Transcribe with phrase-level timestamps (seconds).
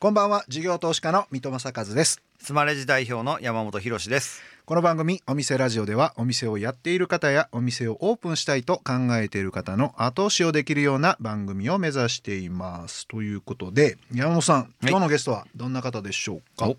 [0.00, 0.44] こんばんは。
[0.46, 2.22] 事業投資家の三戸正和です。
[2.38, 4.42] スマレジ代表の山本博です。
[4.64, 13.08] この番組お店ラジオではお店をやっている方やお店をオープンしたいと考えている方の後押しをできるような番組を目指しています。
[13.08, 16.70] ということで山本さん、今日のゲストはどんな方でしょうか？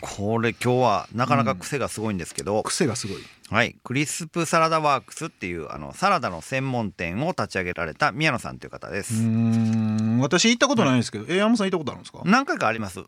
[0.00, 3.16] これ今日はなかなか癖がすごいんですけど、癖がすごい。
[3.48, 3.76] はい。
[3.84, 9.14] クリスプサラダワークスっていうあのサラダの専門店を立ち上げられた宮野さんという方です。
[9.22, 10.18] うん。
[10.20, 12.20] 私行ったことないんですけど、え山本さん行ったことあるんですか？
[12.24, 13.00] 何回かあります。
[13.00, 13.06] うん。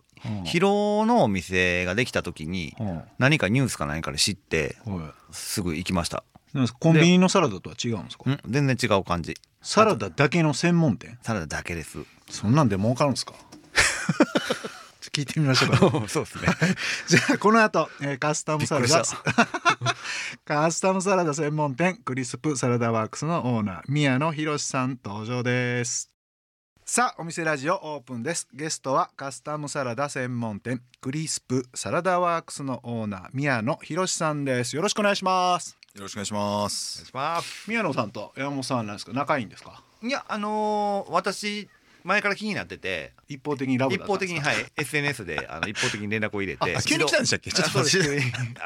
[1.07, 3.03] のお店ができた時にうん。
[3.19, 6.25] 何かニュースか何かで知ってはすぐ行きました。
[6.81, 8.31] コンビニのサラダとは違うんですか？
[8.31, 8.41] ん。
[8.49, 9.37] 全然違う感じ。
[9.61, 11.19] サラダだけの専門店？
[11.23, 11.99] サラダだけです。
[12.31, 13.35] そんなんで儲かるんですか？
[15.19, 15.79] 聞いてみましょうか。
[16.09, 16.47] そうですね。
[17.09, 19.03] じゃあこの後、えーカスタムサラダ。
[20.47, 26.11] カスタムサラダ専門店クリスプサラダワークスのオーナー宮野博さん登場です。
[26.85, 28.47] さあお店ラジオオープンです。
[28.55, 34.77] ゲストはカスタムサラダ専門店クリスプサラダワークスのオーナー宮野博さんです。
[34.77, 35.77] よろしくお願いします。
[35.95, 37.05] よろしくお願いします。
[37.07, 37.69] します。
[37.69, 39.13] 宮野さんと山本さんなんですか？
[39.13, 39.83] 仲いいんですか？
[40.01, 41.69] いやあのー私
[42.09, 46.77] 前から気になってて一方的にラブ一方的にはい SNS であの一方的に連絡を入れて。
[46.77, 47.53] あ、急に来たんでしたっけ？
[47.53, 47.81] ちょっと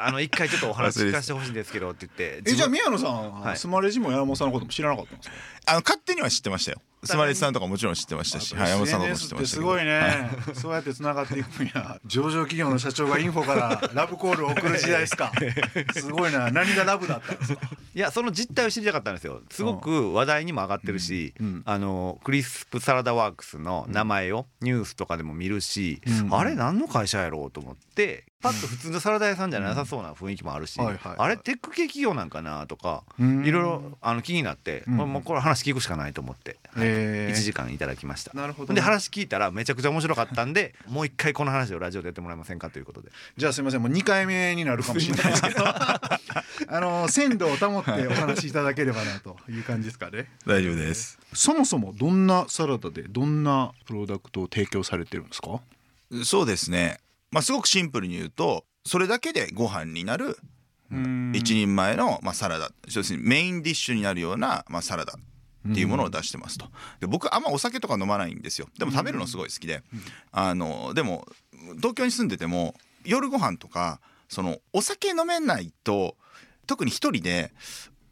[0.01, 3.57] あの一回ちょっとお話聞かせてほしいんですけどって言ってえじゃあ宮野さんは、はい。
[3.57, 5.35] スマレジも山本さんのことも知らなかったんですか？
[5.67, 6.81] あの勝手には知ってましたよ。
[7.05, 9.56] スマレジさんとかもちろん知ってましたし、はい、山本さんとも知ってました。
[9.56, 12.00] すごいね、そうやってつながっていくんや。
[12.06, 15.33] 上場企業の社長がインフォからラブコールを送る時代ですか。
[15.95, 16.50] すごいな。
[16.50, 17.61] 何がラブだったんですか？
[17.95, 19.41] いやその実態を知りたかったんですよ。
[19.50, 21.62] すごく話題にも上がってるし、うんうん。
[21.64, 26.34] あのクリスプサラダワークスの名前をニュースとかでも見るし、うん。
[26.34, 31.17] あれ何の会社やろうと思ってパッと普通のサラダ屋さんじゃなさそうな雰囲気もあるし、はいはいはい。
[31.19, 33.45] あれテック系企業なんかなとか、うん。
[33.47, 37.33] いろいろあの気になって、うんこれもうこれ話聞くしかないと思って、へー。
[37.33, 38.33] 1時間いただきました。
[38.35, 38.73] なるほど。
[38.73, 43.11] ねで話聞いたらめちゃくちゃ面白かったんでもう一回この話をラジオでやってもらえませんかということで。
[43.37, 45.65] じゃあすみませんもう2回目になるかもしれないですけど。
[46.69, 50.29] あの鮮度を保ってお話しいただければなという感じですかね。
[50.47, 51.19] 大丈夫です。
[51.35, 55.61] そもそもどんなサラダでどんなプロダクトを提供されてるんですか？
[56.24, 56.98] そうですね。
[57.33, 60.39] まあすごくシンプルに言うと、それだけでご飯になる
[61.33, 65.15] 一人前のまあサラダ、要するにメインディッシュになるようなまあサラダ。
[65.69, 66.67] っていうものを出してますと。
[66.98, 68.67] で僕あんまお酒とか飲まないんですよ。
[68.81, 69.85] でも食べるのすごい好きで、
[70.33, 71.25] あのでも
[71.77, 76.17] 東京に住んでても夜ご飯とかそのお酒飲めないと
[76.67, 77.53] 特に一人で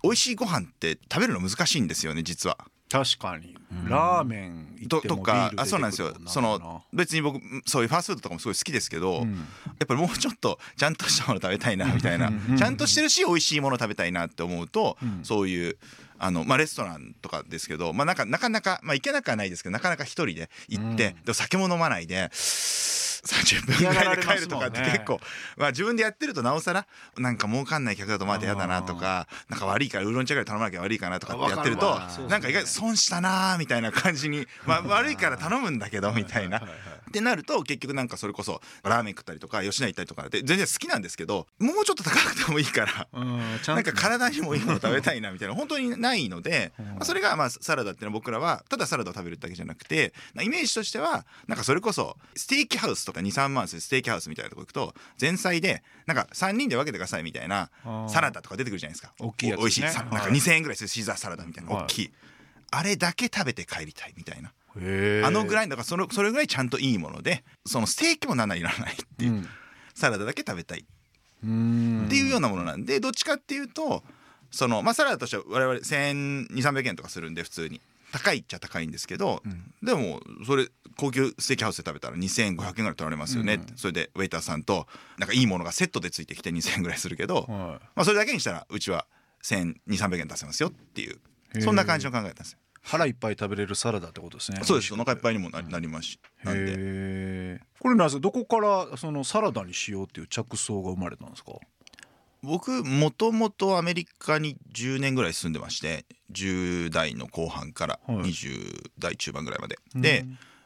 [0.04, 2.56] 美味しいご飯って食べるの難しいんですよね実は。
[2.90, 3.56] 確かに。
[3.88, 6.12] ラーメン行とかあそうなんですよ。
[6.26, 9.30] その別に僕そういうファーストフードとかもすごい好きですけど、ん。
[9.30, 9.36] や
[9.84, 12.28] っぱりもうちょっとちゃんとしたもの食べたいなみたいな。
[12.28, 15.78] うんちゃんとしてるし美味しいもの食べたいなって思うと、うんそういう
[16.20, 21.25] あの、まあ、レストランとかですけど、まあ、なんかなかなか、まあ、行けなくはないですけどなかなか一人で行って、うん。
[21.25, 25.19] でお酒も飲まないで30分ぐらいで帰るとかって結構、
[25.56, 26.86] まあ、自分でやってるとなおさら
[27.19, 31.98] なんか儲かんない客だとまだ嫌だなとかなんか悪いからウーロン茶ぐらい頼まなきゃ悪いかなとかってやってると
[32.28, 36.62] なんか意外と損したなーみたいな感じに、まあ、悪いから頼むんだけどみたいな。
[37.10, 43.09] ってなると結局なんかそれこそラーメン食ったりとか吉野家行ったりとかで全然好きなんですけどもうちょっと高くてもいいから。
[43.75, 46.87] なんか体にもいいもの食べたいなみたいな本当にないので、うん。
[46.87, 57.71] まあ、それがまあサラダっていうのは僕らはただサラダを食べるだけじゃなくてイメージとしてはなんかそれこそステーキハウスとか23万するステーキハウスみたいなとこ行くと前菜でなんか3人で分けてくださいみたいな
[58.09, 59.12] サラダとか出てくるじゃないですか。
[59.19, 60.32] 大きいやつお美味しいなんかはい。
[60.32, 61.84] 2000円ぐらいするシーザーサラダみたいなはい。
[61.84, 62.12] 大きい、
[62.71, 64.53] あれだけ食べて帰りたいみたいな。
[64.76, 69.48] あのぐらいだからそのそれぐらいちゃんといいものでそのステーキもなんならいらないっていう、うん。
[69.94, 70.84] サラダだけ食べたい。
[71.44, 72.04] うん。
[72.06, 74.03] っていうようなものなんでどっちかっていうと
[74.50, 77.80] そのまあサラダとしては我々1200300円とかするんで普通に。
[78.12, 79.41] 高いっちゃ高いんですけど、
[79.82, 80.66] でもそれ
[80.97, 84.88] 高級ステーキハウスで食べたら2500円ぐらい取られますよね、それでウェイターさんと
[85.19, 87.47] なんかいいものがセットでついてきて2000円ぐらいするけど、はい。
[87.48, 89.06] まあ、それだけにしたらうちは
[89.44, 91.20] 1200300円出せますよっていう。
[91.60, 92.59] そんな感じの考えだったんですよ。
[92.82, 94.60] 腹いっぱい食べれるサラダってことですね。
[94.64, 96.20] そうですお腹いっぱいにもななりますし。
[96.44, 96.60] なんで。
[96.72, 101.53] へえこれなんですかどこからそのサラダにしようっていう着想が生まれたんですか？
[102.42, 108.16] 僕もともとアメリカに10年ぐらい住んでまして10代の後半からはい。
[108.30, 110.24] 20代中盤ぐらいまで、で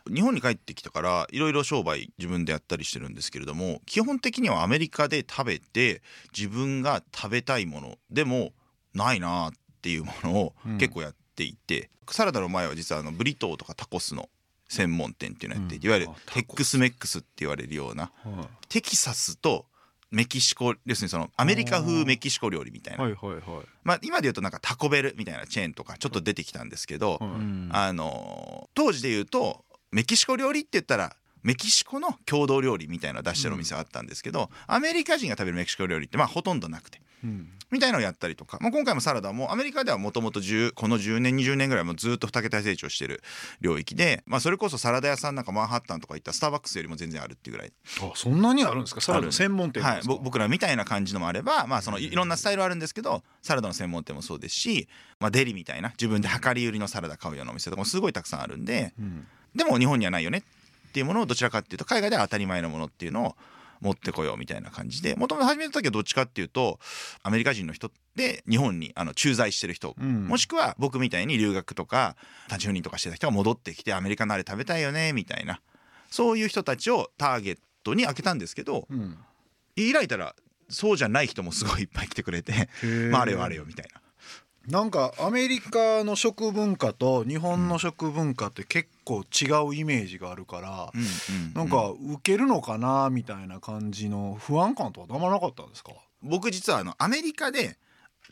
[0.08, 6.02] 日本に帰ってきたからいろいろ商売自分でやったりしてるんですけれども基本的にはアメリカで食べて
[6.36, 8.52] 自分が食べたいものでも
[8.92, 9.52] ないなっ
[9.82, 10.78] ていうものをうん。
[10.78, 14.28] 結構やっていて、サラダの前は実はあのブリトーとかタコスの
[14.68, 15.94] 専門店っていうのをやっていて、うん。
[15.94, 19.66] いわゆるテックスメックスって言われるようなはテキサスと
[20.10, 23.04] メキシコ要するにそのアメリカ風メキシコ料理みたいな、
[23.82, 36.98] まあ、今で言うとなんかタコベルみたいなチェーンとかちょっと出てきたんですけど、あの当時で言うとメキシコ料理って言ったらメキシコの郷土料理みたいなのを出してるお店があったんですけど、アメリカ人が食べるメキシコ料理ってまあほとんどなくて。
[36.98, 37.04] うん
[37.70, 43.22] みたいなのをやったりとか、まあ、今回もサラダもアメリカではもともとこの10年20年ぐらいもずっと2桁成長してる
[43.60, 47.72] 領域で、まあ、それこそサラダ屋さんなんかマンハッタンとか行ったらスターバックスよりも全然あるっていうぐらい。
[48.00, 49.00] あそんなにあるんですか？
[49.00, 54.88] サラダ専門店はい、僕らみたいな感じのもあれば、まあ、そのいいろんなスタイルあるんですけどサラダの専門店もそうですし、
[55.18, 59.26] まあ、デリみたいな自分で量り売りのサラダ買うようなお店とかもすごいたくさんあるんでうん。
[59.56, 60.38] でも日本にはないよね
[60.88, 63.36] っていうものをどちらかっていうと海外では当たり前のものっていうのを
[63.80, 66.78] 持ってこようみたいな感じでもともと始めた時はどっちかっていうと
[67.22, 70.26] アメリカ人の人で日本にあの駐在してる人、うん。
[70.26, 72.16] もしくは僕みたいに留学とか
[72.48, 75.60] 立ち赴任とかしてた人が戻ってきてアメリカのあれ食べたいよねみたいな
[76.10, 79.18] そういう人たちをターゲットに開けたんですけどうん。
[79.76, 80.34] 開いたら
[80.68, 83.10] そうじゃない人もすごいいっぱい来てくれてー。
[83.10, 84.00] まああれよあれよみたいな。
[84.66, 90.90] なんかアメリカの食文化と日本の食文化って結構違うイメージがあるから、
[91.54, 95.92] なんか受けるのかなみたいな感じの不安感とはたまらなかったんですか？
[96.22, 97.76] 僕実はあのアメリカで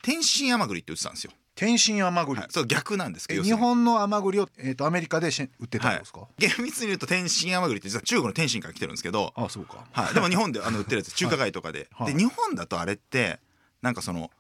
[0.02, 1.32] 天津甘栗って売ってたんですよ。
[1.54, 9.84] 天津甘栗、はい、そう逆なんですけえど日本の甘栗を、えー、とアメリカでし売ってたんですか、厳密に言うと天津甘栗って実は中国の天津から来てるんですけど、あそうか。
[9.92, 12.14] はい、でも日本であの売ってるやつ中華街とかで、はい。
[12.14, 13.38] で日本だとあれって
[13.82, 14.30] なんかその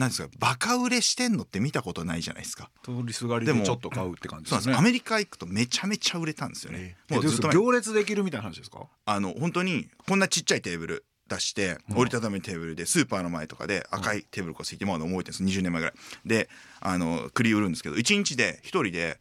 [0.00, 2.70] なんですかバカ売れしてんのって見たことないじゃないですか。
[2.84, 6.96] 通りすがりでちょっと買うって感じですねそうなんですアメリカ行くとめちゃめちゃ売れたんですよね。
[7.08, 8.86] えーもうずっと前行列できるみたいな話ですか？
[9.06, 11.98] あの本当にこんなちっちゃいテーブル出してうん。
[11.98, 15.94] 折りたたみテーブルでスーパーの前とかで赤いテーブルこうついてまだ覚えてるんです20年前ぐらい。
[16.26, 16.48] で
[16.80, 19.18] あの栗売るんですけど1日で1人で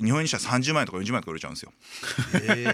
[0.00, 1.72] 日本円にしたら30万円とか40万円とか売れちゃうんですよ。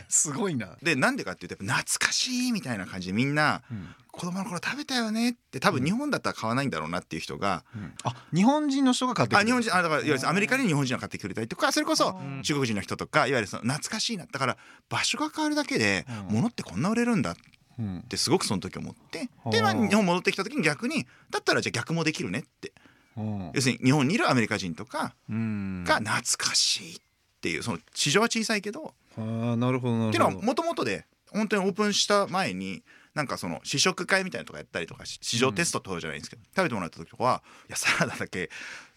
[0.09, 3.63] すごいな、でなんでかっていうとやっぱ懐かしいみたいな感じでみんな
[4.11, 7.65] 子供の頃食べたよねって多分日本だったら買わないんだろうなっていう人が、
[8.05, 12.43] あ日本人の人が買ってくれるあ日本人あだからいわゆるアメリカに日本人が買ってくれたりとかそれこそうん。
[12.43, 14.59] 中国人の人とかいわゆるその懐かしいなだから
[14.91, 16.35] 場所が変わるだけでうん。
[16.35, 17.37] 物ってこんな売れるんだっ
[17.79, 18.05] うん。
[18.09, 22.73] てすごくその時思ってはあで、まあ、日本戻ってきた時に逆にだったらじゃあ逆もできるねって。
[23.17, 23.51] うん。
[23.55, 25.85] 要するに日本にいるアメリカ人とかうん。
[25.85, 26.99] が懐かしいっ
[27.41, 30.09] ていうその市場は小さいけどあーなるほどなるほど。
[30.09, 32.83] っていうのはもともとで本当にオープンした前に
[33.15, 38.49] なんかその試食会みたいなのとかやったりとかし市場テストとかじゃないんですけど、食べてもらった時とかは「いやサラダだけ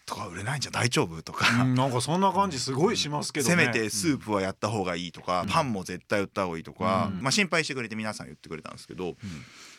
[0.06, 3.50] とか売れないんじゃ大丈夫?」とか、うんなんかそんな感じすごいしますけどね。
[3.50, 7.22] せめてスープはやった方がいいとか、パンも絶対売った方がいいとか、うん。
[7.22, 9.16] まあ、心配してくれて皆さん言ってくれたんですけど、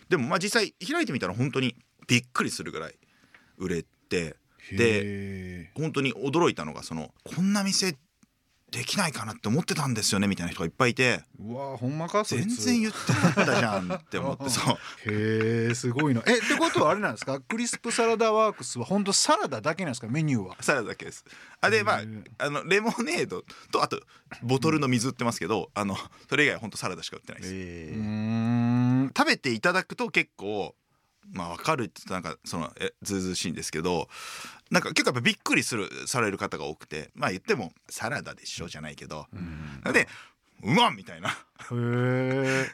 [0.10, 1.76] でもまあ実際開いてみたら本当に
[2.08, 2.96] びっくりするぐらい
[3.58, 4.36] 売れて
[4.72, 7.98] でへ本当に驚いたのがそのこんな店
[8.70, 11.24] できないかなって思ってたんですよねみたいな人がいっぱいいて。
[11.42, 14.76] ーうわーほんまか全然言ってなかったじゃんって思ってそう。
[15.06, 16.22] へえすごいな。
[16.28, 17.40] えってことはあれなんですか？
[17.40, 20.08] クリスプサラダワークスは本当サラダだけなんですか？
[20.08, 20.58] メニューは。
[20.60, 21.24] サラダだけです。
[21.62, 22.02] あでまあ
[22.40, 24.02] あのレモネードとあと
[24.44, 25.96] ボトルの水売ってますけどあの
[26.30, 29.18] それ以外は本当サラダしか売ってないです。
[29.18, 30.76] 食べていただくと結構
[31.32, 34.08] まあ分かるって言うとなんかそのえずうずうしいんですけど
[34.72, 39.28] なんか結構やっぱびっくりするされる方が多くてまあ言ってもサラダでしょじゃないけど、
[39.94, 40.08] で
[40.64, 41.30] うまっみたいな。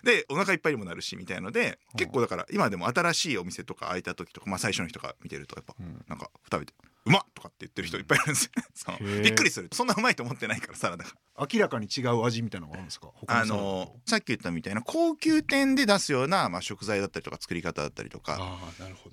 [0.03, 6.03] でお腹いっぱいにもなるしみたいので結構だから今でも新しいお店とか開いた時とか、まあ、最初の人が見てるとやっぱうん。
[6.07, 6.73] なんか食べて
[7.05, 8.97] 「うまっ!」とかって言ってる人いっぱいいるんですよ。
[9.23, 9.69] びっくりする。
[9.71, 11.11] そんなうまいと思ってないからサラダが。
[11.51, 18.59] 明らかに違う味みたいなのがあるんですか他あのさっき言ったみたいな高級店で出すような、まあ、食材だったりとか作り方だったりとか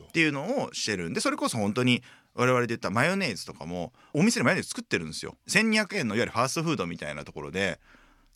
[0.08, 2.02] っていうのをしてるんでそれこそ本当に
[2.34, 5.36] 我々で言ったマヨネーズとかもお店でマヨネーズ作ってるんですよ。
[5.48, 7.80] 1200円のいわゆるファーストフードみたいなところで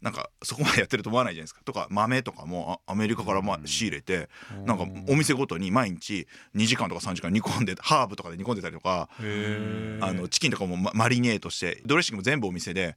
[0.04, 1.62] なんかそこまでやってると思わないじゃないですか。
[1.64, 4.28] とか豆とかもあアメリカからまあ仕入れて
[4.66, 12.96] なんかお店ごとに毎日2時間とか3時間煮込んでハーブとかで煮込んでたりとかあのチキンとかもママリネートしてドレッシングも全部お店で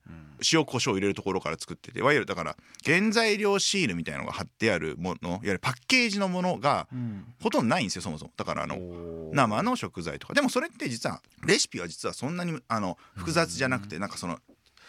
[0.52, 7.24] 塩コショウ入れるところから作ってていわゆるだから原材料シールみたいなのが貼ってあるものいわゆるパッケージのものがうん。
[7.42, 8.32] ほとんどないんですよそもそも。
[8.36, 8.78] だからあの
[9.32, 10.34] 生の食材とか。
[10.34, 14.40] でもそれって実はレシピは実はそんなにあの複雑じゃなくてなんかその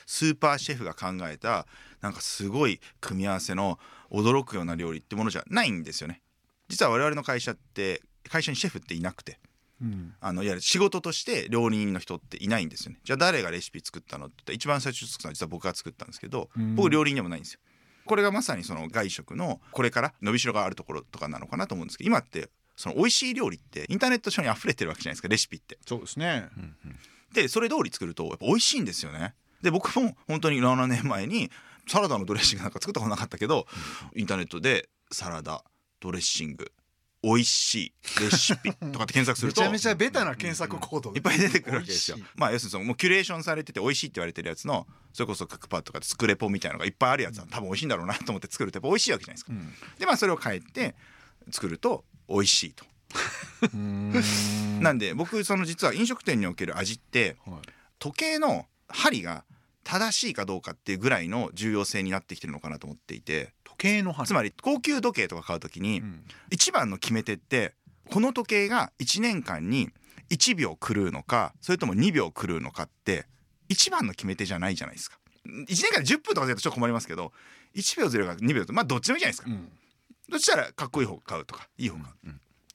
[0.08, 1.66] スーパーシェフが考えた
[2.00, 3.78] なんかすごい組み合わせの
[4.10, 6.22] 驚くような料理ってものじゃないんですよね。
[6.68, 9.38] 実は我々の会社って会社にシェフっていなくて
[9.82, 10.14] うん。
[10.18, 13.00] あのいわゆる仕事として料理人の人っていないんですよね。
[13.04, 16.74] じゃあ誰がレシピ作ったのって言ったら一番最初に作ったのは実は僕が作ったんですけどうん。
[16.74, 17.60] 僕料理人でもないんですよ。
[18.06, 25.76] これがまさにその外食のこれから伸びしろがあるところとかなのかなと思うんですけど今ってその美味しい料理ってインターネット上に溢れてるわけじゃないですかレシピって。
[25.86, 26.48] そうですね。
[27.34, 31.50] でそれ通り作るとやっぱ美味しいんですよねで僕も本当に7年前に
[31.86, 33.66] サラダのドレッシングなんか作ったことなかったけど
[34.14, 35.64] インターネットでサラダ
[36.00, 36.70] ドレッシング
[37.22, 41.12] 美味しいレシピとかって検索するとめちゃめちゃベタな検索コード。
[41.14, 42.16] いっぱい出てくるわけですよ。
[42.36, 49.52] まあ要するにそのもうキュレーションされてて美味しいって言われてるやつのそれこそクックパッドとかスクレポみたいなのがいっぱいあるやつは多分美味しいんだろうなと思って作るとやっぱ美味しいわけじゃないですか。
[49.52, 49.72] うん。
[49.98, 50.94] でまあそれを変えて
[51.50, 52.84] 作ると美味しいと。
[54.80, 57.56] なんで僕その実は飲食店における味ってはい。
[57.98, 59.44] 時計の針が
[59.84, 64.28] 正しいかどうかっていうぐらいの重要性になってきてるのかなと思っていて時計の針。
[64.28, 66.24] つまり高級時計とか買う時にうん。
[66.50, 67.74] 一番の決め手って
[68.10, 69.90] この時計が1年間に
[70.30, 73.26] 1秒狂うのかそれとも2秒狂うのかって
[73.68, 75.18] 一番の決め手じゃないじゃないですか。
[75.46, 77.32] 1年間で10分とかだとちょっと困りますけど
[77.74, 79.50] 1秒ずれるか2秒とまあどっちでもいいじゃないですか。
[79.50, 79.72] うん。
[80.30, 82.28] どしたらかっこいい方買うとかいい方買う、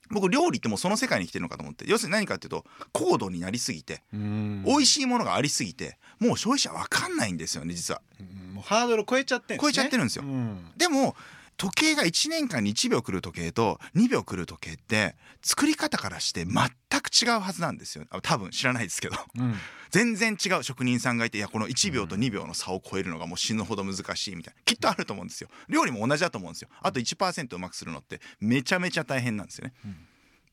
[0.10, 4.64] 僕料理ってもうその世界に来てるのかと思って要するに何かっていうと高度になりすぎてうん。
[4.66, 8.02] 美味しいものがありすぎてもう消費者分かんないんですよね実は。
[8.20, 8.54] うん。
[8.56, 9.60] もうハードル超えちゃってんですね。
[9.62, 10.24] 超えちゃってるんですよ。
[10.24, 10.72] うん。
[10.78, 11.16] でも
[11.58, 16.56] 時計が1年間に1秒狂う時計と2秒狂う時計って作り方からして全
[17.02, 18.06] く違うはずなんですよ。
[18.10, 19.16] あ多分知らないですけど。
[19.38, 19.56] うん。
[19.90, 24.62] 全然違う職人さんがいていやこの1秒と2秒の差を超えるのがもう死ぬほど難しいみたいな。
[24.66, 25.50] きっとあると思うんですよ。
[25.70, 26.70] 料理も同じだと思うんですよ。
[26.82, 29.74] あと1%うまくするのってめちゃめちゃ大変なんですよね、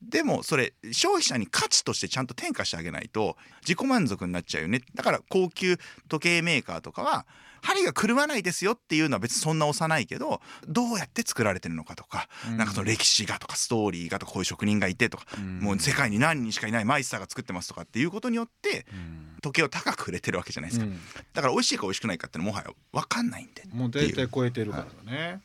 [0.03, 4.83] でもそれ消費者に価値としてちゃんと転嫁してあげないと自己満足になっちゃうよね。
[4.95, 5.79] だから高級
[6.09, 7.27] 時計メーカーとかは
[7.63, 12.57] 針が狂わないですよっていうのは別にそんな押さないけどどうやって作られてるのかとか、うん。
[12.57, 18.87] なんかその歴史がとかストーリーがとかこういう職人がいてとか、もう世界に何人しかいないマイスターが作ってますとかっていうことによって
[19.43, 20.99] 時計を高く売れてるわけじゃないですか、うん。
[21.33, 25.41] だから美味しいか美味しくないかってもはや分かんないんでもう大体超えてるからね、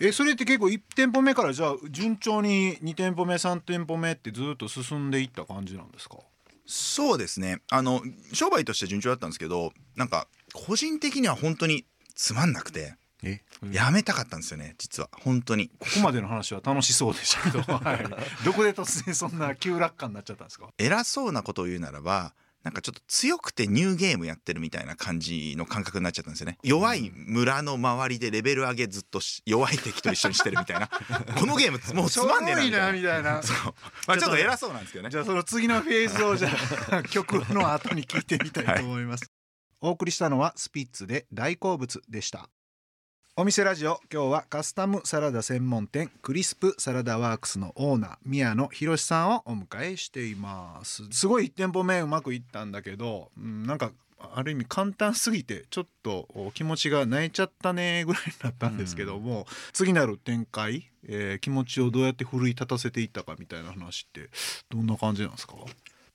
[0.00, 6.18] えそれって結構1店舗目からじゃあ順調に2店舗目3店舗目ってずっと進んでいった感じなんですか？
[6.66, 7.60] そうですね。
[7.70, 10.26] あの商売として順調だったんですけどなんか
[10.56, 11.84] 個人的には本当に
[12.14, 13.42] つまんなくてえ？
[13.72, 15.10] やめたかったんですよね実は。
[15.12, 15.70] 本当に。
[15.78, 20.68] ここまでの話は楽しそうでしたけど、 はい、どこで突然そんな急落下になっちゃったんですか？
[20.78, 26.58] 偉そうなことを言うならばなんかちょっと強くてニューゲームやってるみたいな感じの感覚になっちゃったんですよね。
[26.62, 30.88] 弱い村の周りでレベル上げずっとし弱い敵と一緒にしてるみたいな。
[31.38, 32.92] このゲームもうつまんねえなみたいな。
[32.92, 33.42] みたいな。
[33.42, 33.74] そう。
[34.08, 35.10] まあちょっと偉そうなんですけどね。
[35.10, 36.50] じゃあその次のフェーズをじゃ
[36.90, 39.30] あ曲の後に聞いてみたいと思います、
[39.82, 42.48] お送りしたのはスピッツで大好物でした。
[43.36, 51.02] お店ラジオ今日はカスタムサラダ専門店クリスプサラダワークスのオーナー宮野博さんをお迎えしています。
[51.10, 53.92] すごい1店舗目うまくいったんだけど、うん、なんか
[54.34, 64.30] ある意味簡単すぎてちょっとお気持ちが泣いちゃったねぐらいになったんですけども、次なる展開、えー気持ちをどうやって奮い立たせていったかみたいな話って
[64.70, 65.56] どんな感じなんですか？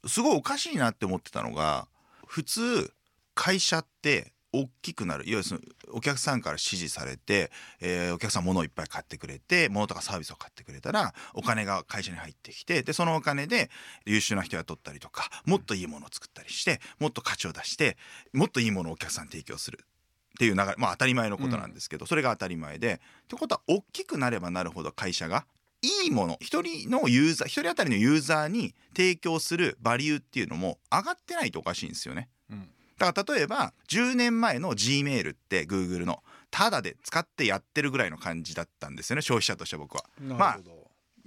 [0.08, 1.88] すごいおかしいなって思ってたのが
[2.26, 2.92] 普通
[3.34, 5.62] 会社って大きくなるいわゆるその
[5.94, 13.70] お客さんから支持されて、えーお客さん物をいっぱい買ってくれて物とかサービスを買ってくれたらお金が会社に入ってきてでそのお金で
[14.06, 17.98] 優秀な人を雇ったりとかもっといいものを作ったりしてもっと価値を出して
[18.34, 19.86] もっといいものをお客さんに提供する
[20.32, 23.02] っていう流れまあ当たり前のことなんですけど、それが当たり前で。
[23.24, 25.46] ってことは大きくなればなるほど会社が
[25.82, 32.30] いいもの一人のユーザー一人当たりのユーザーに提供するバリューっていうのも上がってないとおかしいんですよね。
[32.50, 32.70] うん
[33.02, 40.06] だから例えば10年前の G メールって Google のタダで使ってやってるぐらいの感じだったんですよね消費者としては僕は。
[40.20, 40.60] まあ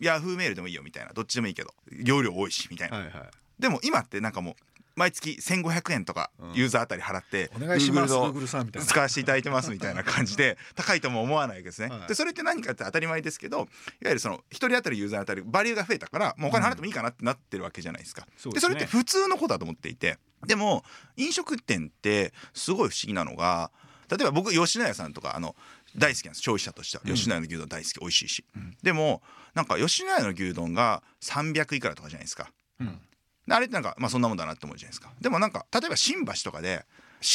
[0.01, 2.99] Yahoo メールでもいいよみたいなどっちでもいいけど容量多いしみたいな。
[2.99, 3.23] はいはい
[3.59, 4.55] でも今ってなんかもう
[4.97, 11.89] 毎月1500円とかうんユーザーあたり払って、お願いします Google さんみたいな使わせていただいてますみたいな感じで 高いとも思わないわけですね。
[11.89, 13.67] はいでそれって何かって当たり前ですけどいわ
[14.03, 18.27] ゆるその一人当たりユーザー当たりバリューが増えたからもうお金払ってもいいかなってなってるわけじゃないですか。
[18.37, 20.85] そうですねでそれって普通のことだと思っていてでも
[21.17, 23.71] 飲食店ってすごい不思議なのが
[24.11, 25.57] 例えば僕吉野家さんとかあの
[25.97, 26.43] 大好きなんです。
[26.43, 27.05] 消費者としては。
[27.05, 28.45] 吉野家の牛丼大好き美味しいし、
[28.83, 29.23] でも
[29.55, 32.51] なんか吉野家の牛丼が300いくらとかじゃないですか。
[32.81, 33.01] うん。
[33.47, 35.13] であれってなんかまあそんなもんだなって思うじゃないですか。
[35.21, 36.85] でもなんか例えば新橋とかで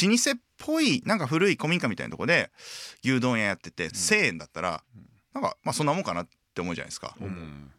[0.02, 2.52] 老舗っぽいなんか古い古民家みたいなとこで
[3.04, 4.84] 牛丼屋やってて1,000円だったら
[5.34, 7.24] なんかまあそんなもんかなって思うじゃないですか、う。
[7.24, 7.72] ん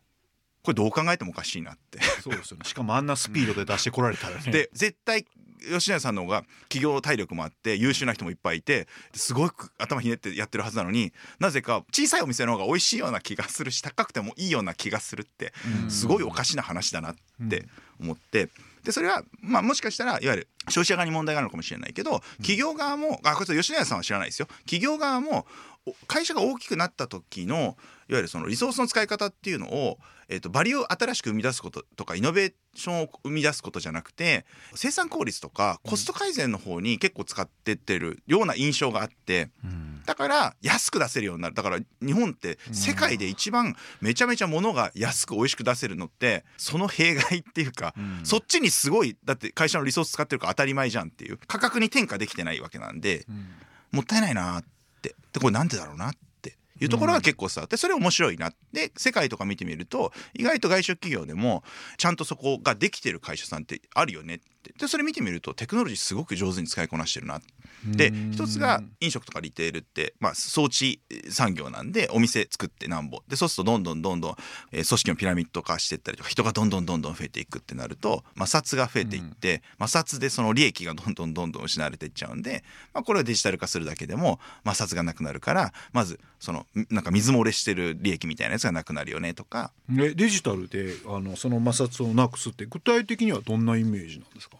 [0.70, 2.00] これどう考えてもおかしいなって。
[2.22, 2.64] そうですよね。
[2.64, 4.52] しかもあんなスピードで出してこられたらね。
[4.52, 5.26] で絶対
[5.60, 15.52] 吉野家さんの方が企業体力もあって優秀な人もいっぱいいてすごく頭ひねってやってるはずなのになぜか小さいお店の方が美味しいような気がするし高くてもいいような気がするって
[15.84, 15.90] うん。
[15.90, 17.16] すごいおかしな話だなっ
[17.50, 17.66] て
[18.00, 18.48] 思って
[18.84, 24.46] でそれはまあもしかしたらいわゆる消費者側に問題があるのかもしれないけど企業側もあこれ吉野家さんは知らないですよ。
[24.60, 25.46] 企業側も
[25.86, 34.44] お会社が大きくなった時のいわゆるそのリソースの使い方っていうのを、えー、とバリューを新しく生み出すこととかイノベーションを生み出すことじゃなくて
[34.74, 39.50] 生産効率とかコスト改善の方に結構使ってってるような印象があって。
[39.64, 41.54] うんだから安く出せるようになる。
[41.54, 48.20] だから日本って世界で一番めちゃめちゃ物が安く美味しく出せるのってその弊害っていうか、うん。
[48.24, 53.46] そっちにすごいだって会社のリソース使ってるから当たり前じゃんっていう価格に転嫁できてないわけなんでうん。
[53.92, 54.64] もったいないなっ
[55.02, 55.14] て。
[55.32, 61.62] でこれなんでだろうなっていうところが結構伝わってそれ面白いなで世界とか見てみると意外と外食企業でも
[61.98, 64.72] ちゃんとそこができてる会社さんってあるよねって。
[64.78, 67.40] でそれ見てみるとテクノロジーすごく上手に使いこなしてるな
[67.86, 68.32] でうん。
[68.32, 71.00] 一つが飲食とかリテールって、まあ、装置
[71.30, 73.22] 産業なんでお店作ってなんぼ。
[73.28, 74.36] でそうするとどんどんどんどん、
[74.72, 89.72] えー組織のピラミッド化していったりとか人がどんどんどんどん増えていくってなると摩擦が増えていって、摩擦でその利益がどんどんどんどん失われていっちゃうんで、まあ、これをデジタル化するだけでも摩擦がなくなるからまずそのなんか水漏れしてる利益みたいなやつがなくなるよねとか。
[89.90, 94.56] えデジタルであのその摩擦をなくすって具体的にはどんなイメージなんですか？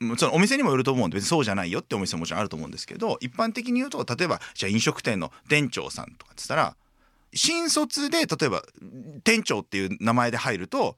[0.00, 6.76] もちろんお店にもよると思うんで別にそうじゃないよってお店ももちろんあると思うんですけど一般的に言うと例えばじゃあ飲食店の店長さんとかっつったら
[7.34, 8.62] 新卒で例えば
[9.24, 10.96] 店長っていう名前で入ると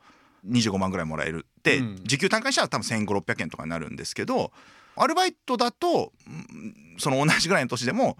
[0.49, 2.00] 25万ぐらいもらえるって、うん。
[2.04, 4.52] 時給単価にしたら多分1500600円とかになるんですけど
[4.97, 8.16] アルバイトだとうんその同じぐらいの年でも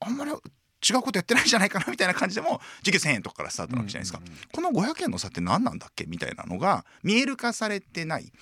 [0.00, 4.20] あんまり違うことやってないんじゃないかなみたいな感じでも時給1,000円とかからスタートなわけじゃないですか。
[4.52, 8.32] この500円の差って何なんだっけみたいなのが見える化されてない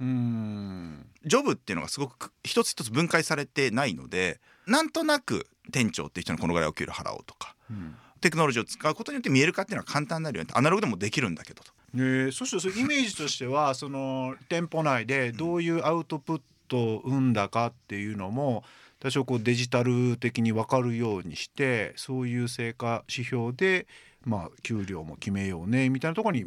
[0.00, 1.06] うん。
[1.24, 7.94] ジョブっていうのがすごく一つ一つ分解されてないのでなんとなく店長っていう人にこのぐらいお給料払おうとかうん。
[8.20, 10.50] テクノロジーを使うことによって見える化っていうのは簡単になるよね。
[10.54, 11.72] アナログでもできるんだけどと。
[11.94, 18.64] えーそしてそれイメージとしては その店舗内でどういうアウトプットを生んだかっていうのも
[19.00, 23.86] 多少こうデジタル的に分かるようにしてそういう成果指標で
[24.24, 26.46] まあ給料も決めようねみたいなところに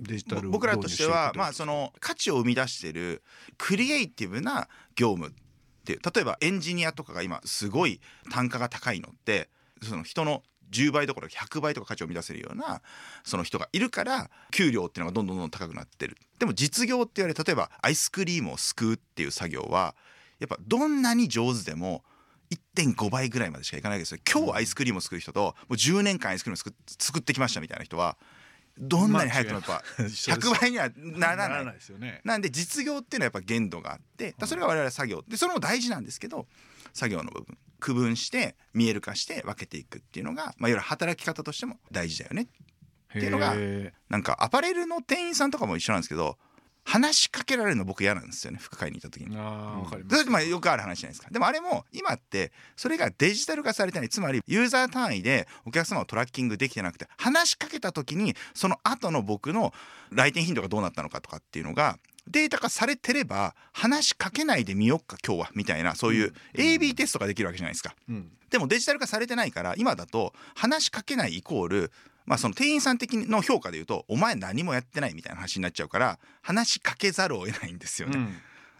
[0.00, 3.22] デジタルを僕らとしてはまあその価値を生み出してる
[3.58, 5.32] クリエイティブな業務っ
[5.84, 9.48] ていう例えばエンジニアとかが今すごい単価が高いのって
[9.82, 12.80] その人の10倍どころか100倍とか価値を生み出せるような
[13.24, 16.16] その人がいるから給料っていうのがどんどんどんどん高くなってる。
[16.38, 19.94] でも実業って言われる例えばアイスクリームをすくうっていう作業は
[20.38, 22.02] やっぱどんなに上手でも
[22.76, 24.20] 1.5倍ぐらいまでしかいかないですよ。
[24.30, 28.16] 今日アイスクリームを作る人ともう10年間アイスクリームを作ってきましたみたいな人は
[28.80, 30.48] どんなに早くてもやっぱ一緒です。
[30.48, 31.64] 100倍にはならない。
[31.64, 32.20] ないですよね。
[32.24, 35.22] なんで実業っていうのはやっぱ限度があってそれが我々作業。
[35.28, 36.46] でそれも大事なんですけど
[36.92, 37.58] 作業の部分。
[37.80, 42.46] 区分して見える化して分けていくっていうのが、まあ、いわゆる働き方としても大事だよねっ
[43.12, 43.56] ていうのが
[44.08, 46.36] なんかアパレルの店員さんとかも一緒なんですけど
[46.84, 48.58] 話しかけられるの僕嫌なんですよね。
[48.60, 49.36] 服買いに行った時に。
[49.38, 50.24] あかります。
[50.30, 51.30] まあよくある話じゃないですか。
[51.30, 54.08] でもあれも今ってそれがデジタル化されてない。
[54.08, 59.72] つまりユーザー単位でお客様をトラッキングできてなくて話しかけた時にその後の僕の
[60.10, 67.94] 来店頻度がどうなったのかとかっていうのがデータ化されてれば話しかけないでみよっか今日はみたいなそういう AB テストができるわけじゃないですか。
[68.08, 68.30] うん。
[68.50, 71.92] でもデジタル化されてないから今だと話しかけないイコール
[72.26, 78.18] まあその店員さん的の評価で言うとお前何もやってないみたいな話になっちゃうから話しかけざるを得ないんですよね。
[78.18, 78.36] うん。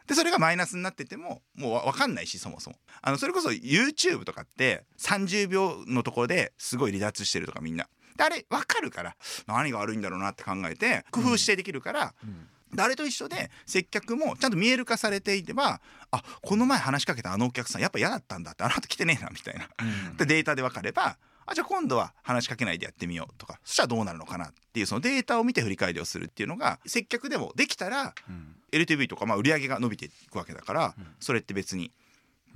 [0.06, 2.76] でそれがマイナスになっててももうわ分かんないしそもそも。
[3.00, 7.86] あのそれこそ YouTube とかって30秒のところですごい離脱してるとかみんな。
[8.16, 12.48] であれ分かるから何が悪いんだろうなって考えて工夫してできるから、うん。
[12.76, 19.68] であれと一緒で接客もちゃんと見える化されていればあこの前話しかけたあのお客さんやっぱ嫌だったんだってあの後来てねえなみたいな。
[20.10, 20.16] うん。
[20.16, 28.56] でデータで分かればあじゃあ今度は話しかけないでやってみようとかそしたらどうなるのかなっていうそのデータを見て振り返りをするっていうのが接客でもできたらうん。
[28.72, 31.06] LTV とかまあ売り上げが伸びていくわけだから、うん。
[31.18, 31.90] それって別に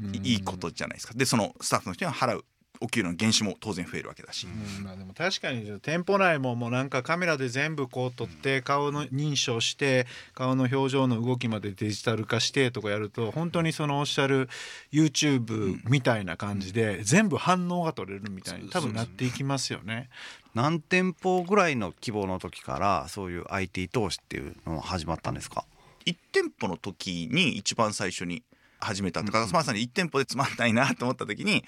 [0.01, 0.14] うん。
[0.14, 1.14] いいことじゃないですか。
[1.14, 2.44] でそのスタッフの人に払う
[2.80, 14.48] お給料の減収も当然増えるわけだし、うんまあでも確かに店舗内ももうなんかカメラで全部こう撮って顔の認証して顔の表情の動きまでデジタル化してとかやると本当にそのおっしゃる
[14.92, 20.08] YouTube みたいな感じで全部反応が取れるみたいに多分なっていきますよね。
[20.54, 25.64] 何店舗ぐらいの規模の時からそういう IT 投資っていうのは始まったんですか
[26.06, 28.42] 1店舗の時に一番最初に
[28.85, 29.53] 始めたとか、うんうん。
[29.53, 31.64] まさに1店舗でつまんないなと思った時に、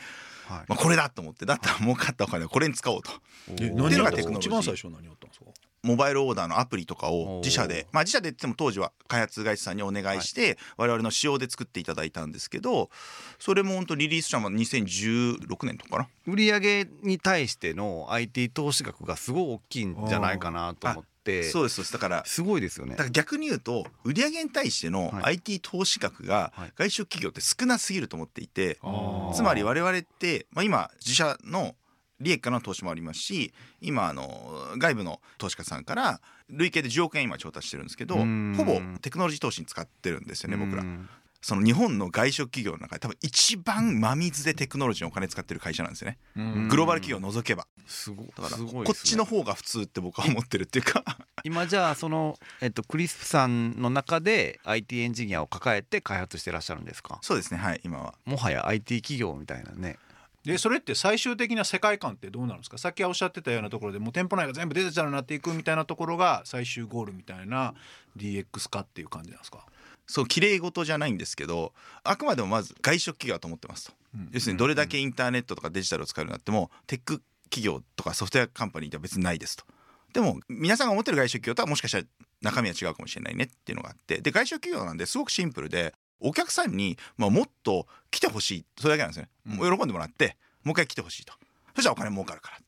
[0.46, 0.64] はい。
[0.68, 3.10] まあ、これだと思ってだったら儲かったお金はこれに使おうと。
[3.52, 4.50] っていうのがテクノロジー。
[4.50, 5.46] 一番最初何やったんですか？
[5.82, 12.90] モバイルオーダーのアプリとかを自社でまあ自社で言っても当時は開発会社さんにお願いして、我々の仕様で作っていただいたんですけど
[13.38, 16.08] それも本当リリースしたのは2016年とかかな。
[16.26, 21.08] 売上に対しての IT 投資額がすごい大きいんじゃないかなと思って
[21.44, 21.92] そうですそうです。
[21.92, 22.92] だからすごいですよね。
[22.92, 25.24] だから逆に言うと売上に対してのはい。
[25.36, 26.72] IT 投資額がはい。
[26.76, 29.34] 外食企業って少なすぎると思っていて、あー。
[29.34, 31.74] つまり我々って、まあ、今自社の
[32.20, 38.54] 利益からの投資もありますし今あの外部の投資家さんから累計で10億円今調達してるんですけどうん。
[38.56, 40.82] ほぼテクノロジー投資に使ってるんですよね僕ら。
[40.82, 40.86] う。
[40.86, 41.08] ん
[41.40, 46.18] その日本の外食企業の中で多分一番真水でテクノロジーにお金使ってる会社なんですよね。
[46.36, 46.68] うん。
[46.68, 47.66] グローバル企業を除けば。
[47.86, 51.04] すごいだからすごいこっちの方が普通って僕は思ってるっていうか。
[51.44, 57.18] 今じゃあその、えっと、クリスプさんの中で IT エンジニアを抱えて開発してらっしゃるんですか？
[57.22, 57.58] そうですね。
[57.58, 58.14] はい今は。
[58.24, 59.98] もはや IT 企業みたいなね。
[60.44, 62.78] でそれって最終的な世界観ってどうなるんですか？
[62.78, 67.74] さっきおっしゃってたようなところでもう店舗内が全部デジタルになっていくみたいなところが最終ゴールみたいな
[68.16, 69.66] DX 化っていう感じなんですか、
[70.06, 71.72] そう綺麗事じゃないんですけど
[72.04, 73.92] あくまでもまず外食企業だと思ってますと。
[74.14, 74.28] うん。
[74.32, 79.64] 要するにどれだけインターネットとかデジタルを使えるようになってもテック企業とかソフトウェアカンパニーでは別にないですと。
[80.12, 82.04] でも皆さんが思ってる外食企業とはもしかしたら
[82.42, 84.20] 中身は違うかもしれないねっていうのがあって。
[84.20, 91.34] で外食企業なんですごくシンプルでお客さんに、まあ、もっと来てほしいそれだけなんですね、もう喜んでもらってもう一回来てほしいと。
[91.74, 92.58] そしたらお金儲かるから。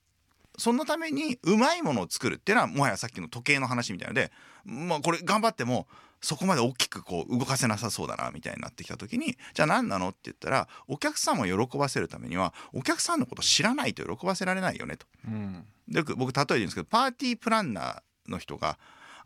[0.59, 4.33] そのためにうまいものを作るっていうのはもはやさっきの時計の話みたいなので
[4.64, 5.87] まあこれ頑張っても
[6.21, 15.07] そこまで大きくこう動かせなさそうだなみたいになってきた時にじゃあ何なのって言ったらお客様を喜ばせるためにはお客さんのことを知らないと喜ばせられないよねと。
[15.27, 18.79] うんでよく僕例えて言うんですけどパーティープランナーの人が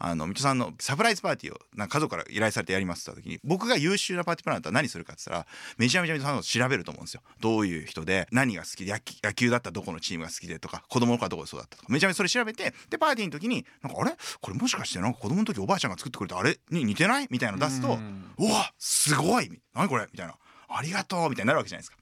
[0.04, 5.46] あの水戸さんのサプライズパーティーをなんか家族から依頼されてやりますって言った時に僕が優秀なパーティープランナーだったら何するかって言ったら
[5.78, 7.22] めちゃめちゃ水戸さんの調べると思うんですよ。
[7.40, 11.84] どういう人で何が好きで野球野球だったらどこのチームが好きでとか子供の頃はどこで育ったとか。
[11.88, 14.16] めちゃめちゃそれ調べてでパーティーの時になんかあれ？
[14.40, 16.58] これもしかしてなんか子供の時おばあちゃんが作ってくれたあれ？
[16.70, 17.28] に似てない？
[17.30, 18.24] みたいなの出すとうん。
[18.38, 19.48] うわすごい！
[19.72, 20.08] 何これ？
[20.10, 20.34] みたいな。
[20.68, 21.30] ありがとう！
[21.30, 21.96] みたいになるわけじゃないですか。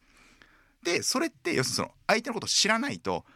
[0.82, 3.26] でそれって要するにその相手のことを知らないと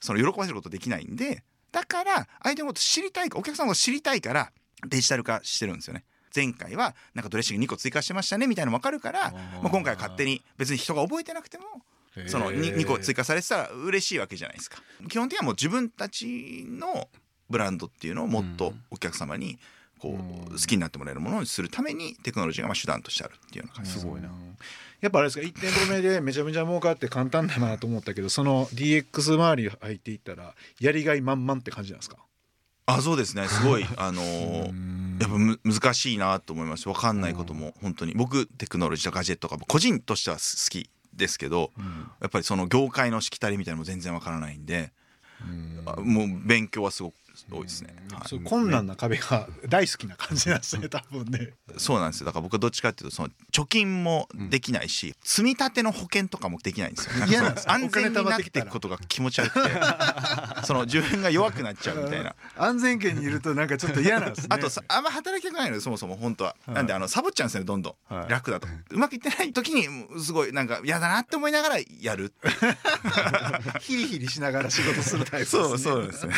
[0.00, 4.52] その喜ばせることできないんでだから相手のこと知りたいお客さんのこと知りたいから
[4.86, 6.04] デジタル化してるんですよね。
[6.34, 11.64] 前回はなんかドレッシング2個追加してましたねみたいなの分かるからまあ、今回は勝手に別に人が覚えてなくても
[12.28, 14.82] その 2, 2個追加されてたら嬉しいわけじゃないですか。
[15.08, 17.08] 基本的にはもう自分たちの
[17.48, 19.58] ブランドっていうのをもっとお客様に
[20.00, 24.00] こう好きになってもらえるものにするためにテクノロジーがまあ手段としてあるっていうような感じです。
[24.00, 24.28] すごいな。
[25.00, 32.16] やっぱあれですか？1店舗目でめちゃめちゃ儲かって簡単だなと思ったけどその DX 周り入っていったらやりがい満々って感じなんですか？
[32.86, 33.46] あそうですね。
[33.48, 36.84] すごいあのーやっぱむ難しいなと思います。
[36.84, 38.14] 分かんないことも本当に。
[38.14, 41.70] 僕テクノロジーとかガジェットとか個人としては好きですけど
[42.22, 44.92] やっぱりその業界のしきたりみたいなのも全然分からないんで
[45.86, 47.14] あもう勉強はすごく
[47.50, 47.94] 多いですね。
[48.12, 48.28] はい。
[48.28, 51.52] そう困難な壁が大好きな感じなんですね多分ね。
[51.76, 52.26] そうなんですよ。
[52.26, 57.26] だから僕はどっちかっていうとその貯金もできないし、積み立ての保険とかもできないんですよ。
[57.28, 59.70] 嫌なんですか安全になっていくことが気持ち悪くて
[60.64, 62.34] その自分が弱くなっちゃうみたいな。
[62.56, 64.46] 安全圏にいるとなんかちょっと嫌なんですね。
[64.50, 68.30] あとさあんま働きたくないのよそもそも本当は、なんであのサボっちゃうんですよねどんどん、はい。
[68.30, 68.68] 楽だと。
[68.90, 69.86] うまくいってない時に
[70.22, 72.32] すごいなんか嫌だなって思いながらやる
[73.80, 75.62] ヒリヒリしながら仕事するタイプですね。
[75.62, 76.34] そうそうですね。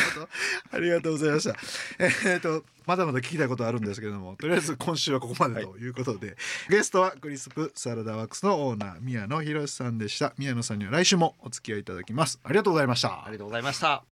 [0.71, 1.55] ありがとうございました。
[1.99, 5.87] えー、とまだまだ聞きたいことあるんですけれどもとりあえず今週はここまでとい。
[5.89, 6.35] うことで、
[6.69, 10.33] ゲストはクリスプサラダワークスのオーナー宮野博さんでした。
[10.37, 12.39] 宮野さんには来週もお付き合いいただきます。
[12.43, 13.25] ありがとうございました。
[13.25, 14.03] ありがとうございました。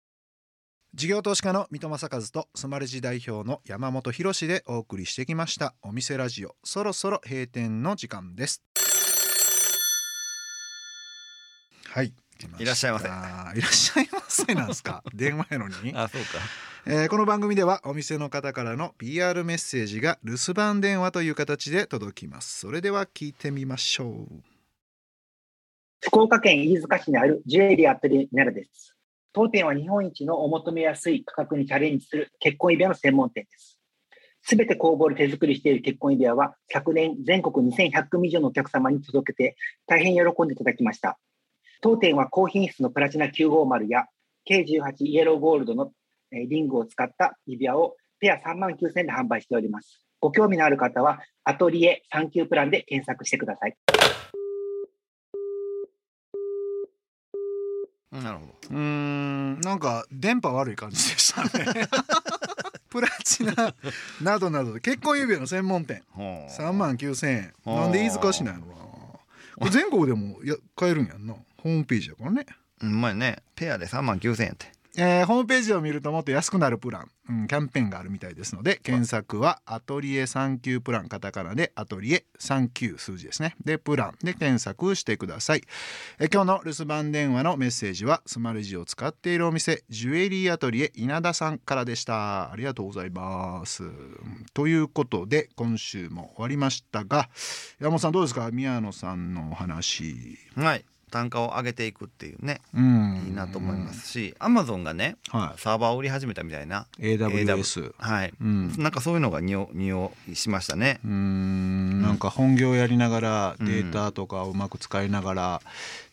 [0.92, 5.74] 事業投資家の三戸正和とスマレジ代表の山本博でお送りしてきました。
[5.82, 8.62] お店ラジオそろそろ閉店の時間です。
[11.86, 12.12] はい
[12.58, 13.06] いらっしゃいませ。
[13.08, 15.02] いらっしゃいませなんですか？
[15.14, 16.28] 電話やのに、あそうか。
[16.86, 22.60] えーこの番組ではお店の方からの PR メッセージが留守番電話という形で届きます。
[22.60, 24.42] それでは聞いてみましょう。
[26.02, 28.96] 福岡県飯塚市にあるジュエリーアトリエネラです。
[29.32, 33.78] 当店は日本一のお求めやすい価格にチャレンジする結婚指輪の専門店です。
[34.42, 41.18] すべて工房で手作りしている結婚指輪は昨年全国2100組以上のお客様に届けて大変喜んでいただきました。
[41.82, 44.04] 当店は高品質のプラチナ950や
[44.48, 45.92] K18 イエローゴールドの
[46.30, 50.04] えーリングを使った指輪をペア3万9000円で販売しております。
[50.20, 53.76] ご興味のある方はアトリエ39プランで検索してください。
[58.12, 61.86] なるほうーんなんか電波悪い感じでしたね。
[62.90, 63.74] プラチナ
[64.20, 66.02] などなどで結婚指輪の専門店。
[66.14, 66.50] どほう。
[66.50, 67.54] 3万9000円。
[67.64, 68.80] はあなんで飯塚市なんやろな。
[69.60, 72.46] これ全国でもや買えるんやんなホームページやからね。
[72.82, 74.72] うんまいねペアで3万9000円って。
[74.96, 83.54] えーホームページを見るともっと安くなるプラン、うん、キャンペーンがあるみたいですので検索はアトリエ39プランカタカナでアトリエ39数字ですね。
[83.64, 85.62] でプランで検索してください、
[86.18, 92.50] えー今日の留守番電話のメッセージはスマルジを使っているお店ジュエリーアトリエ稲田さんからでした。
[92.50, 93.84] ありがとうございます。
[94.54, 97.30] ということで今週も終わりましたが
[97.78, 98.50] 山本さんどうですか？
[98.50, 100.36] 宮野さんのお話。
[100.56, 103.24] はい単価を上げていくっていうねうん。
[103.26, 108.74] いいなと思いますしアマゾンがねはサーバーを売り始めたみたいな、い AWS はい、うん。
[108.78, 111.00] なんかそういうのが匂匂いしましたね。
[111.04, 112.02] うーん。
[112.02, 115.62] なんか本業やりながらデータとかをうまく使いながら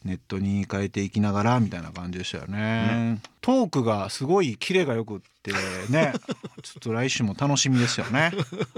[0.07, 3.19] ネットに変えていきながらみたいな感じでしたよね。
[3.41, 5.51] トークがすごいキレがよくって
[5.91, 6.13] ね
[6.63, 8.31] ちょっと来週も楽しみですよね。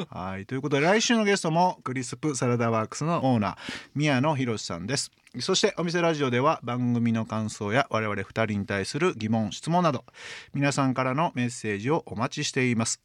[0.09, 3.57] はいということで来週のゲストもクリスプサラダワークスのオーナー
[3.95, 5.11] 宮野博さんです。
[5.39, 10.03] そしてお店ラジオでは番組の感想や我々2人に対する疑問質問など
[10.53, 12.99] 皆さんからのメッセージをお待ちしています。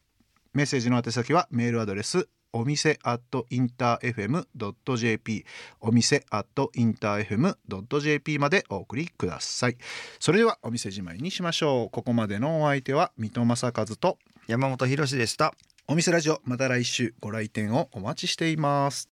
[0.55, 5.45] メッセージの宛先はメールアドレスお店アットインター FM.jp
[5.81, 9.77] お店アットインター FM.jp までお送りください。
[10.21, 11.91] それではお店じまいにしましょう。
[11.91, 15.53] ここまでのお相手は水戸正和と山本博史でした。
[15.89, 19.11] お店ラジオまた来週ご来店をお待ちしています